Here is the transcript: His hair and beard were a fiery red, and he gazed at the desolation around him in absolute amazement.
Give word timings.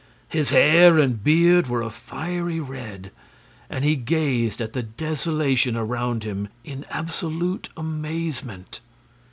His 0.29 0.49
hair 0.49 0.97
and 0.97 1.23
beard 1.23 1.67
were 1.67 1.83
a 1.83 1.91
fiery 1.91 2.59
red, 2.59 3.11
and 3.69 3.85
he 3.85 3.95
gazed 3.95 4.59
at 4.59 4.73
the 4.73 4.81
desolation 4.81 5.77
around 5.77 6.23
him 6.23 6.47
in 6.63 6.87
absolute 6.89 7.69
amazement. 7.77 8.79